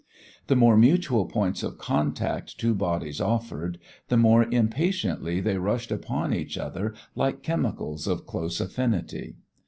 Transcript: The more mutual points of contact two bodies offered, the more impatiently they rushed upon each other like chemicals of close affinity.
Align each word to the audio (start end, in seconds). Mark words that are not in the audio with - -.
The 0.47 0.55
more 0.55 0.77
mutual 0.77 1.27
points 1.27 1.61
of 1.61 1.77
contact 1.77 2.59
two 2.59 2.73
bodies 2.73 3.21
offered, 3.21 3.77
the 4.07 4.17
more 4.17 4.45
impatiently 4.49 5.39
they 5.41 5.59
rushed 5.59 5.91
upon 5.91 6.33
each 6.33 6.57
other 6.57 6.95
like 7.13 7.43
chemicals 7.43 8.07
of 8.07 8.25
close 8.25 8.59
affinity. 8.59 9.35